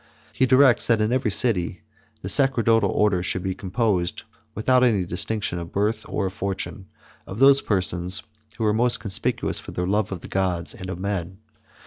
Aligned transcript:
He 0.33 0.47
directs, 0.47 0.87
that 0.87 0.99
in 0.99 1.13
every 1.13 1.29
city 1.29 1.83
the 2.23 2.27
sacerdotal 2.27 2.89
order 2.89 3.21
should 3.21 3.43
be 3.43 3.53
composed, 3.53 4.23
without 4.55 4.83
any 4.83 5.05
distinction 5.05 5.59
of 5.59 5.71
birth 5.71 6.05
and 6.09 6.33
fortune, 6.33 6.87
of 7.27 7.37
those 7.37 7.61
persons 7.61 8.23
who 8.57 8.63
were 8.63 8.71
the 8.71 8.77
most 8.77 8.99
conspicuous 8.99 9.59
for 9.59 9.73
the 9.73 9.85
love 9.85 10.11
of 10.11 10.21
the 10.21 10.27
gods, 10.27 10.73
and 10.73 10.89
of 10.89 10.97
men. 10.97 11.37